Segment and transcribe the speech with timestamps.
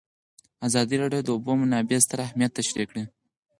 [0.67, 3.03] ازادي راډیو د د اوبو منابع ستر اهميت تشریح کړی.